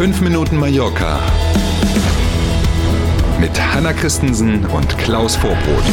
5 0.00 0.22
Minuten 0.22 0.56
Mallorca 0.56 1.20
mit 3.38 3.50
Hanna 3.60 3.92
Christensen 3.92 4.64
und 4.64 4.96
Klaus 4.96 5.36
Vorbrot. 5.36 5.84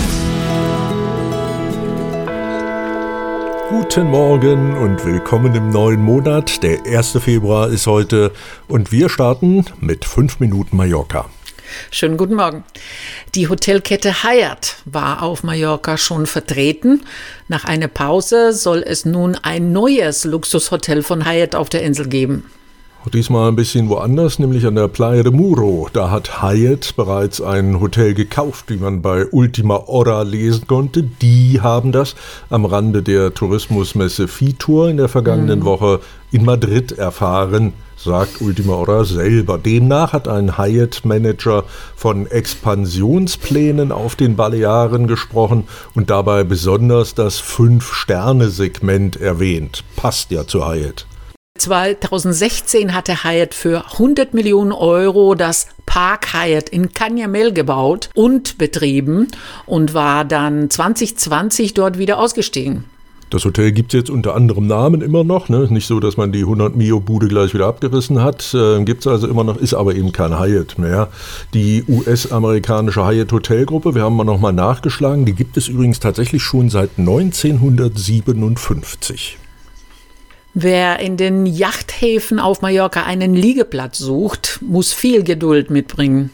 Guten 3.68 4.10
Morgen 4.10 4.78
und 4.78 5.04
willkommen 5.04 5.54
im 5.56 5.72
neuen 5.72 6.00
Monat. 6.00 6.64
Der 6.64 6.86
1. 6.86 7.18
Februar 7.20 7.68
ist 7.68 7.86
heute 7.86 8.32
und 8.70 8.94
wir 8.94 9.10
starten 9.10 9.66
mit 9.82 10.06
5 10.06 10.40
Minuten 10.40 10.78
Mallorca. 10.78 11.26
Schönen 11.92 12.16
guten 12.16 12.36
Morgen. 12.36 12.64
Die 13.36 13.50
Hotelkette 13.50 14.24
Hyatt 14.24 14.78
war 14.86 15.22
auf 15.22 15.44
Mallorca 15.44 15.98
schon 15.98 16.28
vertreten. 16.28 17.04
Nach 17.50 17.66
einer 17.66 17.90
Pause 17.90 18.54
soll 18.54 18.86
es 18.88 19.04
nun 19.04 19.36
ein 19.36 19.74
neues 19.74 20.24
Luxushotel 20.24 21.04
von 21.04 21.26
Hyatt 21.26 21.56
auf 21.56 21.68
der 21.68 21.82
Insel 21.84 22.08
geben. 22.08 22.46
Diesmal 23.14 23.50
ein 23.50 23.56
bisschen 23.56 23.90
woanders, 23.90 24.38
nämlich 24.38 24.66
an 24.66 24.76
der 24.76 24.88
Playa 24.88 25.24
de 25.24 25.32
Muro. 25.32 25.88
Da 25.94 26.12
hat 26.12 26.42
Hyatt 26.42 26.96
bereits 26.96 27.42
ein 27.42 27.80
Hotel 27.80 28.14
gekauft, 28.14 28.66
wie 28.68 28.78
man 28.78 29.02
bei 29.02 29.26
Ultima 29.28 29.76
Hora 29.88 30.24
lesen 30.24 30.68
konnte. 30.68 31.04
Die 31.04 31.62
haben 31.62 31.92
das 31.92 32.16
am 32.50 32.66
Rande 32.66 33.04
der 33.04 33.34
Tourismusmesse 33.34 34.28
Fitur 34.28 34.90
in 34.90 34.98
der 34.98 35.08
vergangenen 35.08 35.60
mhm. 35.60 35.66
Woche 35.66 36.00
in 36.32 36.44
Madrid 36.44 36.92
erfahren 36.92 37.74
sagt 37.98 38.42
Ultima 38.42 38.74
Hora 38.74 39.04
selber. 39.04 39.58
Demnach 39.58 40.14
hat 40.14 40.28
ein 40.28 40.58
Hyatt-Manager 40.58 41.64
von 41.96 42.28
Expansionsplänen 42.28 43.92
auf 43.92 44.16
den 44.16 44.36
Balearen 44.36 45.08
gesprochen 45.08 45.68
und 45.96 46.10
dabei 46.10 46.44
besonders 46.44 47.16
das 47.16 47.40
Fünf-Sterne-Segment 47.40 49.20
erwähnt. 49.20 49.84
Passt 49.96 50.32
ja 50.32 50.46
zu 50.46 50.68
Hyatt. 50.68 51.08
2016 51.58 52.94
hatte 52.94 53.24
Hyatt 53.24 53.54
für 53.54 53.92
100 53.94 54.34
Millionen 54.34 54.72
Euro 54.72 55.36
das 55.36 55.68
Park 55.86 56.34
Hyatt 56.34 56.70
in 56.70 56.94
Canyamel 56.94 57.54
gebaut 57.54 58.10
und 58.14 58.58
betrieben 58.58 59.28
und 59.66 59.94
war 59.94 60.26
dann 60.26 60.70
2020 60.70 61.74
dort 61.74 61.98
wieder 61.98 62.20
ausgestiegen. 62.20 62.86
Das 63.30 63.44
Hotel 63.44 63.74
gibt 63.74 63.94
es 63.94 63.98
jetzt 63.98 64.10
unter 64.10 64.36
anderem 64.36 64.68
Namen 64.68 65.02
immer 65.02 65.26
noch. 65.26 65.50
Ne? 65.50 65.68
Nicht 65.70 65.88
so, 65.88 66.00
dass 66.00 66.16
man 66.16 66.32
die 66.32 66.44
100 66.44 66.78
Mio-Bude 66.78 67.28
gleich 67.28 67.54
wieder 67.54 67.68
abgerissen 67.68 68.24
hat. 68.24 68.54
Äh, 68.54 68.82
gibt 68.86 69.02
es 69.02 69.08
also 69.08 69.28
immer 69.28 69.44
noch, 69.44 69.58
ist 69.58 69.74
aber 69.74 69.96
eben 69.96 70.14
kein 70.14 70.40
Hyatt 70.40 70.80
mehr. 70.80 71.10
Die 71.54 71.84
US-amerikanische 71.90 73.06
Hyatt 73.06 73.34
Hotelgruppe, 73.34 73.96
wir 73.96 74.04
haben 74.04 74.16
mal 74.16 74.24
nochmal 74.24 74.54
nachgeschlagen, 74.54 75.26
die 75.26 75.34
gibt 75.34 75.58
es 75.58 75.68
übrigens 75.68 76.00
tatsächlich 76.00 76.42
schon 76.42 76.70
seit 76.70 76.92
1957. 76.98 79.38
Wer 80.60 81.00
in 81.02 81.18
den 81.18 81.46
Yachthäfen 81.46 82.40
auf 82.40 82.64
Mallorca 82.64 83.04
einen 83.04 83.36
Liegeplatz 83.36 84.00
sucht, 84.00 84.58
muss 84.60 84.92
viel 84.92 85.22
Geduld 85.22 85.70
mitbringen. 85.70 86.32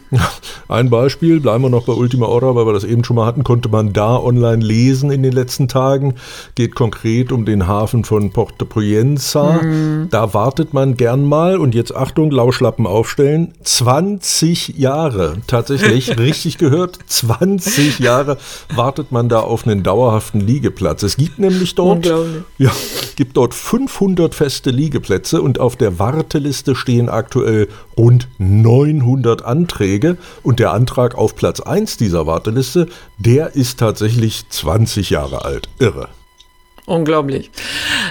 Ein 0.70 0.90
Beispiel, 0.90 1.42
bleiben 1.42 1.66
wir 1.66 1.70
noch 1.70 1.86
bei 1.86 1.92
Ultima 1.92 2.28
Hora, 2.28 2.56
weil 2.56 2.66
wir 2.66 2.72
das 2.72 2.86
eben 2.86 3.04
schon 3.04 3.18
mal 3.18 3.26
hatten, 3.26 3.44
konnte 3.44 3.68
man 3.68 3.92
da 3.92 4.16
online 4.16 4.64
lesen 4.64 5.12
in 5.12 5.24
den 5.24 5.34
letzten 5.34 5.68
Tagen. 5.68 6.16
Geht 6.56 6.74
konkret 6.74 7.34
um 7.34 7.44
den 7.44 7.68
Hafen 7.68 8.06
von 8.06 8.32
Porto 8.32 8.64
Proenza. 8.64 9.62
Mm. 9.62 10.08
Da 10.10 10.34
wartet 10.34 10.74
man 10.74 10.96
gern 10.96 11.26
mal 11.26 11.58
und 11.58 11.76
jetzt 11.76 11.94
Achtung, 11.94 12.32
Lauschlappen 12.32 12.88
aufstellen. 12.88 13.54
20 13.62 14.78
Jahre, 14.78 15.36
tatsächlich, 15.48 16.18
richtig 16.18 16.58
gehört, 16.58 16.98
20 17.08 18.00
Jahre 18.00 18.38
wartet 18.74 19.12
man 19.12 19.28
da 19.28 19.42
auf 19.42 19.68
einen 19.68 19.84
dauerhaften 19.84 20.40
Liegeplatz. 20.40 21.04
Es 21.04 21.18
gibt 21.18 21.40
nämlich 21.40 21.76
dort, 21.76 22.06
ja, 22.58 22.72
gibt 23.16 23.38
dort 23.38 23.54
500 23.54 24.24
100 24.24 24.36
feste 24.36 24.70
Liegeplätze 24.70 25.42
und 25.42 25.60
auf 25.60 25.76
der 25.76 26.00
Warteliste 26.00 26.76
stehen 26.76 27.10
aktuell 27.10 27.68
rund 27.98 28.28
900 28.38 29.44
Anträge 29.44 30.18
und 30.44 30.60
der 30.60 30.72
Antrag 30.72 31.16
auf 31.16 31.36
Platz 31.36 31.60
1 31.60 31.98
dieser 31.98 32.26
Warteliste, 32.26 32.88
der 33.18 33.56
ist 33.56 33.80
tatsächlich 33.80 34.48
20 34.50 35.10
Jahre 35.10 35.46
alt. 35.46 35.68
Irre. 35.80 36.10
Unglaublich. 36.86 37.50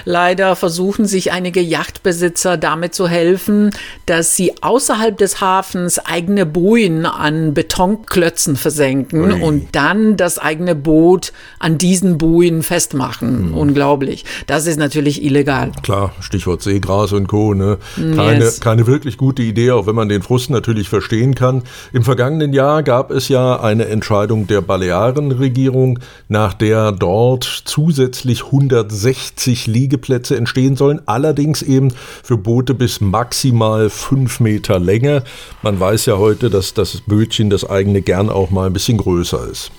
Leider 0.03 0.55
versuchen 0.55 1.05
sich 1.05 1.31
einige 1.31 1.61
Yachtbesitzer 1.61 2.57
damit 2.57 2.95
zu 2.95 3.07
helfen, 3.07 3.69
dass 4.07 4.35
sie 4.35 4.53
außerhalb 4.61 5.15
des 5.15 5.41
Hafens 5.41 5.99
eigene 5.99 6.47
Bojen 6.47 7.05
an 7.05 7.53
Betonklötzen 7.53 8.55
versenken 8.55 9.31
Ui. 9.31 9.41
und 9.41 9.75
dann 9.75 10.17
das 10.17 10.39
eigene 10.39 10.73
Boot 10.73 11.33
an 11.59 11.77
diesen 11.77 12.17
Bojen 12.17 12.63
festmachen. 12.63 13.49
Hm. 13.49 13.53
Unglaublich. 13.53 14.25
Das 14.47 14.65
ist 14.65 14.79
natürlich 14.79 15.23
illegal. 15.23 15.71
Klar, 15.83 16.11
Stichwort 16.19 16.63
Seegras 16.63 17.13
und 17.13 17.27
Co. 17.27 17.53
Ne? 17.53 17.77
Keine, 17.95 18.45
yes. 18.45 18.59
keine 18.59 18.87
wirklich 18.87 19.17
gute 19.17 19.43
Idee, 19.43 19.69
auch 19.69 19.85
wenn 19.85 19.95
man 19.95 20.09
den 20.09 20.23
Frust 20.23 20.49
natürlich 20.49 20.89
verstehen 20.89 21.35
kann. 21.35 21.61
Im 21.93 22.03
vergangenen 22.03 22.53
Jahr 22.53 22.81
gab 22.81 23.11
es 23.11 23.27
ja 23.27 23.59
eine 23.59 23.85
Entscheidung 23.85 24.47
der 24.47 24.61
Balearenregierung, 24.61 25.99
nach 26.27 26.55
der 26.55 26.91
dort 26.91 27.43
zusätzlich 27.65 28.45
100 28.45 28.62
160 28.69 29.67
Liegeplätze 29.67 30.37
entstehen 30.37 30.75
sollen, 30.75 31.01
allerdings 31.05 31.61
eben 31.61 31.93
für 32.23 32.37
Boote 32.37 32.73
bis 32.73 33.01
maximal 33.01 33.89
fünf 33.89 34.39
Meter 34.39 34.79
Länge. 34.79 35.23
Man 35.61 35.79
weiß 35.79 36.05
ja 36.05 36.17
heute, 36.17 36.49
dass 36.49 36.73
das 36.73 37.01
Bötchen, 37.01 37.49
das 37.49 37.69
eigene, 37.69 38.01
gern 38.01 38.29
auch 38.29 38.49
mal 38.49 38.67
ein 38.67 38.73
bisschen 38.73 38.97
größer 38.97 39.47
ist. 39.49 39.71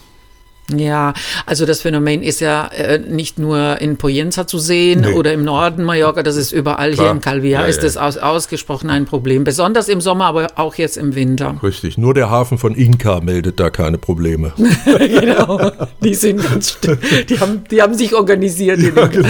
Ja, 0.74 1.12
also 1.44 1.66
das 1.66 1.82
Phänomen 1.82 2.22
ist 2.22 2.40
ja 2.40 2.68
äh, 2.68 2.98
nicht 2.98 3.38
nur 3.38 3.80
in 3.82 3.98
Poyenza 3.98 4.46
zu 4.46 4.58
sehen 4.58 5.02
nee. 5.02 5.12
oder 5.12 5.32
im 5.34 5.44
Norden 5.44 5.84
Mallorca, 5.84 6.22
das 6.22 6.36
ist 6.36 6.52
überall 6.52 6.92
Klar. 6.92 7.06
hier 7.06 7.12
im 7.12 7.20
Calvia 7.20 7.60
ja, 7.60 7.66
ist 7.66 7.78
ja. 7.78 7.82
das 7.82 7.96
aus, 7.98 8.16
ausgesprochen 8.16 8.88
ein 8.88 9.04
Problem, 9.04 9.44
besonders 9.44 9.88
im 9.88 10.00
Sommer, 10.00 10.24
aber 10.24 10.46
auch 10.56 10.76
jetzt 10.76 10.96
im 10.96 11.14
Winter. 11.14 11.58
Richtig, 11.62 11.98
nur 11.98 12.14
der 12.14 12.30
Hafen 12.30 12.56
von 12.56 12.74
Inka 12.74 13.20
meldet 13.20 13.60
da 13.60 13.68
keine 13.68 13.98
Probleme. 13.98 14.54
genau, 14.86 15.70
die 16.02 16.14
sind 16.14 16.42
ganz, 16.42 16.78
die 17.28 17.38
haben, 17.38 17.64
die 17.70 17.82
haben 17.82 17.94
sich 17.94 18.14
organisiert. 18.14 18.80
Ja, 18.80 19.06
genau. 19.06 19.28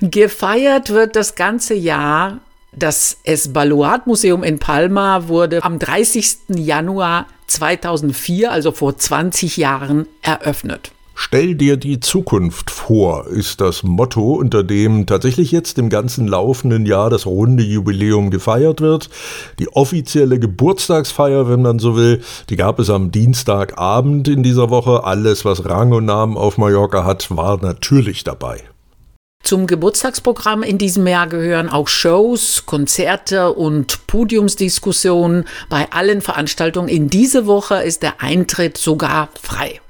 Gefeiert 0.00 0.90
wird 0.90 1.14
das 1.14 1.36
ganze 1.36 1.74
Jahr 1.74 2.40
das 2.76 3.18
Esbaluat-Museum 3.24 4.44
in 4.44 4.58
Palma 4.58 5.28
wurde 5.28 5.64
am 5.64 5.78
30. 5.78 6.36
Januar 6.48 7.26
2004, 7.46 8.52
also 8.52 8.72
vor 8.72 8.96
20 8.96 9.56
Jahren, 9.56 10.06
eröffnet. 10.22 10.92
Stell 11.18 11.54
dir 11.54 11.78
die 11.78 11.98
Zukunft 11.98 12.70
vor, 12.70 13.26
ist 13.26 13.62
das 13.62 13.82
Motto, 13.82 14.34
unter 14.34 14.62
dem 14.62 15.06
tatsächlich 15.06 15.50
jetzt 15.50 15.78
im 15.78 15.88
ganzen 15.88 16.28
laufenden 16.28 16.84
Jahr 16.84 17.08
das 17.08 17.24
runde 17.24 17.62
Jubiläum 17.62 18.30
gefeiert 18.30 18.82
wird. 18.82 19.08
Die 19.58 19.68
offizielle 19.68 20.38
Geburtstagsfeier, 20.38 21.48
wenn 21.48 21.62
man 21.62 21.78
so 21.78 21.96
will, 21.96 22.20
die 22.50 22.56
gab 22.56 22.78
es 22.78 22.90
am 22.90 23.12
Dienstagabend 23.12 24.28
in 24.28 24.42
dieser 24.42 24.68
Woche. 24.68 25.04
Alles, 25.04 25.46
was 25.46 25.64
Rang 25.64 25.92
und 25.92 26.04
Namen 26.04 26.36
auf 26.36 26.58
Mallorca 26.58 27.04
hat, 27.04 27.34
war 27.34 27.62
natürlich 27.62 28.22
dabei. 28.22 28.62
Zum 29.46 29.68
Geburtstagsprogramm 29.68 30.64
in 30.64 30.76
diesem 30.76 31.06
Jahr 31.06 31.28
gehören 31.28 31.68
auch 31.68 31.86
Shows, 31.86 32.64
Konzerte 32.66 33.52
und 33.52 34.08
Podiumsdiskussionen. 34.08 35.44
Bei 35.68 35.86
allen 35.92 36.20
Veranstaltungen 36.20 36.88
in 36.88 37.10
dieser 37.10 37.46
Woche 37.46 37.76
ist 37.76 38.02
der 38.02 38.20
Eintritt 38.20 38.76
sogar 38.76 39.28
frei. 39.40 39.80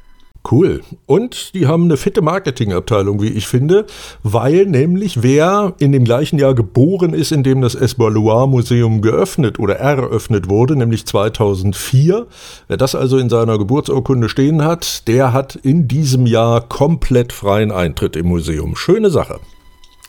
Cool. 0.51 0.83
Und 1.07 1.55
die 1.55 1.67
haben 1.67 1.85
eine 1.85 1.97
fitte 1.97 2.23
Marketingabteilung, 2.23 3.21
wie 3.21 3.31
ich 3.31 3.49
finde, 3.49 3.87
weil 4.23 4.67
nämlich 4.67 5.23
wer 5.23 5.75
in 5.79 5.93
dem 5.93 6.05
gleichen 6.05 6.39
Jahr 6.39 6.55
geboren 6.55 7.15
ist, 7.15 7.33
in 7.33 7.43
dem 7.43 7.61
das 7.61 7.75
Esbalois 7.75 8.47
Museum 8.47 9.03
geöffnet 9.03 9.59
oder 9.59 9.77
eröffnet 9.77 10.49
wurde, 10.49 10.77
nämlich 10.77 11.07
2004, 11.07 12.27
wer 12.69 12.77
das 12.77 12.95
also 12.95 13.19
in 13.19 13.29
seiner 13.29 13.59
Geburtsurkunde 13.59 14.29
stehen 14.29 14.63
hat, 14.63 15.09
der 15.09 15.33
hat 15.33 15.57
in 15.57 15.89
diesem 15.89 16.27
Jahr 16.27 16.61
komplett 16.61 17.33
freien 17.33 17.73
Eintritt 17.73 18.15
im 18.15 18.27
Museum. 18.27 18.77
Schöne 18.77 19.11
Sache 19.11 19.41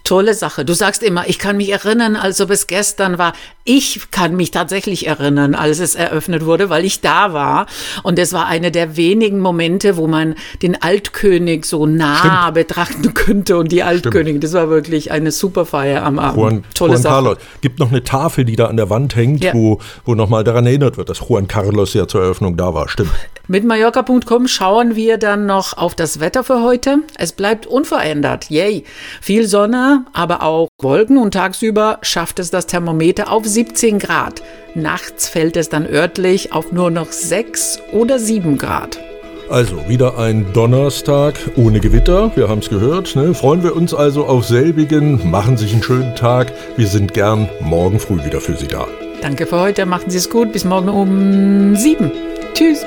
tolle 0.08 0.34
Sache. 0.34 0.64
Du 0.64 0.74
sagst 0.74 1.04
immer, 1.04 1.28
ich 1.28 1.38
kann 1.38 1.58
mich 1.58 1.70
erinnern, 1.70 2.16
als 2.16 2.40
ob 2.40 2.50
es 2.50 2.68
gestern 2.68 3.18
war. 3.18 3.34
Ich 3.66 4.10
kann 4.10 4.38
mich 4.38 4.52
tatsächlich 4.52 5.06
erinnern, 5.06 5.54
als 5.54 5.80
es 5.80 5.96
eröffnet 5.96 6.46
wurde, 6.46 6.70
weil 6.70 6.86
ich 6.86 7.02
da 7.02 7.34
war. 7.34 7.66
Und 8.04 8.18
es 8.18 8.32
war 8.32 8.48
einer 8.48 8.72
der 8.72 8.96
wenigen 8.96 9.42
Momente, 9.42 9.98
wo 9.98 10.08
man 10.08 10.36
den 10.62 10.82
Altkönig 10.82 11.66
so 11.66 11.86
nah 11.86 12.20
Stimmt. 12.20 12.54
betrachten 12.54 13.14
könnte 13.14 13.58
und 13.58 13.72
die 13.74 13.84
Altkönigin. 13.84 14.40
Das 14.40 14.54
war 14.54 14.70
wirklich 14.70 15.12
eine 15.12 15.32
super 15.32 15.66
Feier 15.66 16.04
am 16.04 16.20
Abend. 16.20 16.38
Juan, 16.38 16.64
tolle 16.74 16.92
Juan 16.94 17.02
Sache. 17.02 17.14
Carlos. 17.14 17.38
Gibt 17.60 17.80
noch 17.80 17.90
eine 17.90 18.04
Tafel, 18.04 18.46
die 18.46 18.56
da 18.56 18.68
an 18.68 18.78
der 18.78 18.90
Wand 18.90 19.18
hängt, 19.18 19.44
ja. 19.44 19.54
wo, 19.54 19.80
wo 20.06 20.16
nochmal 20.16 20.46
daran 20.46 20.66
erinnert 20.66 20.96
wird, 20.96 21.10
dass 21.10 21.20
Juan 21.28 21.50
Carlos 21.50 21.94
ja 21.94 22.08
zur 22.08 22.22
Eröffnung 22.22 22.56
da 22.56 22.74
war. 22.74 22.88
Stimmt. 22.88 23.12
Mit 23.50 23.64
Mallorca.com 23.64 24.48
schauen 24.48 24.96
wir 24.96 25.18
dann 25.18 25.46
noch 25.46 25.78
auf 25.78 25.96
das 25.96 26.20
Wetter 26.20 26.44
für 26.44 26.62
heute. 26.64 27.00
Es 27.18 27.32
bleibt 27.32 27.66
unverändert. 27.66 28.50
Yay. 28.50 28.84
Viel 29.22 29.48
Sonne, 29.48 29.97
aber 30.14 30.44
auch 30.44 30.68
Wolken 30.82 31.18
und 31.18 31.34
tagsüber 31.34 32.00
schafft 32.02 32.40
es 32.40 32.52
das 32.52 32.68
Thermometer 32.68 33.32
auf 33.32 33.46
17 33.46 34.00
Grad. 34.00 34.42
Nachts 34.76 35.28
fällt 35.28 35.58
es 35.58 35.70
dann 35.70 35.86
örtlich 35.86 36.54
auf 36.54 36.72
nur 36.72 36.92
noch 36.92 37.12
6 37.12 37.80
oder 37.94 38.20
7 38.20 38.58
Grad. 38.58 39.00
Also 39.50 39.88
wieder 39.88 40.18
ein 40.18 40.52
Donnerstag 40.52 41.36
ohne 41.56 41.80
Gewitter, 41.80 42.32
wir 42.36 42.50
haben 42.50 42.60
es 42.60 42.70
gehört. 42.70 43.16
Ne? 43.16 43.34
Freuen 43.34 43.64
wir 43.64 43.76
uns 43.76 43.94
also 43.94 44.26
auf 44.26 44.46
selbigen, 44.46 45.30
machen 45.30 45.56
sich 45.56 45.74
einen 45.74 45.84
schönen 45.84 46.16
Tag. 46.16 46.52
Wir 46.76 46.88
sind 46.88 47.14
gern 47.14 47.48
morgen 47.62 48.00
früh 48.00 48.24
wieder 48.26 48.42
für 48.42 48.58
Sie 48.58 48.68
da. 48.68 48.88
Danke 49.22 49.46
für 49.46 49.60
heute. 49.60 49.86
Machen 49.86 50.10
Sie 50.10 50.18
es 50.18 50.30
gut. 50.30 50.52
Bis 50.52 50.66
morgen 50.66 50.90
um 50.90 51.76
sieben. 51.76 52.12
Tschüss. 52.54 52.86